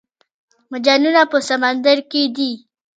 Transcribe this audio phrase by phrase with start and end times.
[0.71, 2.51] مرجانونه په سمندر کې دي